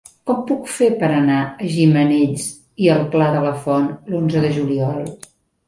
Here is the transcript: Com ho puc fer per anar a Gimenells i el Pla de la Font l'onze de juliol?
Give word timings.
Com 0.27 0.37
ho 0.37 0.45
puc 0.51 0.69
fer 0.77 0.87
per 1.03 1.09
anar 1.17 1.41
a 1.41 1.67
Gimenells 1.75 2.47
i 2.87 2.91
el 2.95 3.05
Pla 3.13 3.29
de 3.39 3.45
la 3.47 3.55
Font 3.69 3.89
l'onze 4.15 4.45
de 4.49 4.53
juliol? 4.59 5.01